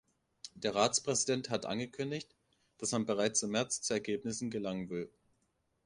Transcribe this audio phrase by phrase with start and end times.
[0.55, 2.27] Der Ratspräsident hat angekündigt,
[2.79, 5.11] dass man bereits im März zu Ergebnissen gelangen will.